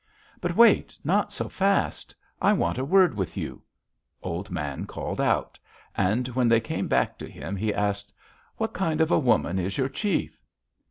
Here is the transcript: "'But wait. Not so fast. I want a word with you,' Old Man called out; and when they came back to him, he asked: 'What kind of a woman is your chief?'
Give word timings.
"'But 0.41 0.55
wait. 0.55 0.97
Not 1.03 1.31
so 1.31 1.47
fast. 1.47 2.15
I 2.41 2.53
want 2.53 2.79
a 2.79 2.83
word 2.83 3.13
with 3.13 3.37
you,' 3.37 3.61
Old 4.23 4.49
Man 4.49 4.87
called 4.87 5.21
out; 5.21 5.59
and 5.95 6.27
when 6.29 6.47
they 6.49 6.59
came 6.59 6.87
back 6.87 7.19
to 7.19 7.29
him, 7.29 7.55
he 7.55 7.71
asked: 7.71 8.11
'What 8.57 8.73
kind 8.73 8.99
of 8.99 9.11
a 9.11 9.19
woman 9.19 9.59
is 9.59 9.77
your 9.77 9.89
chief?' 9.89 10.41